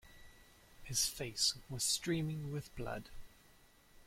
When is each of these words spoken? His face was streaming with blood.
His 0.81 1.05
face 1.05 1.59
was 1.69 1.83
streaming 1.83 2.51
with 2.51 2.75
blood. 2.75 3.11